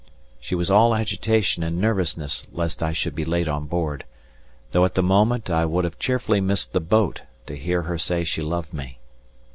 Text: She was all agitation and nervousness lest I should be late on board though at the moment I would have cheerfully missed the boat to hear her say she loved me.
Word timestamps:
She 0.39 0.55
was 0.55 0.71
all 0.71 0.95
agitation 0.95 1.61
and 1.61 1.79
nervousness 1.79 2.47
lest 2.51 2.81
I 2.81 2.91
should 2.91 3.13
be 3.13 3.23
late 3.23 3.47
on 3.47 3.67
board 3.67 4.03
though 4.71 4.83
at 4.83 4.95
the 4.95 5.03
moment 5.03 5.51
I 5.51 5.63
would 5.65 5.83
have 5.83 5.99
cheerfully 5.99 6.41
missed 6.41 6.73
the 6.73 6.79
boat 6.79 7.21
to 7.45 7.55
hear 7.55 7.83
her 7.83 7.99
say 7.99 8.23
she 8.23 8.41
loved 8.41 8.73
me. 8.73 8.97